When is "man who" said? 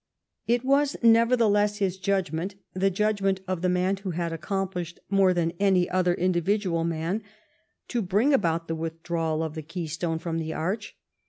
3.69-4.09